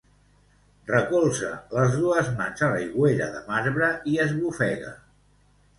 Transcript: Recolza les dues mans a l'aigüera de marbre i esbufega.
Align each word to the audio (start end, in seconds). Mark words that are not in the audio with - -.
Recolza 0.91 1.51
les 1.75 1.99
dues 1.99 2.33
mans 2.41 2.65
a 2.69 2.73
l'aigüera 2.73 3.29
de 3.37 3.47
marbre 3.53 3.95
i 4.15 4.21
esbufega. 4.27 5.01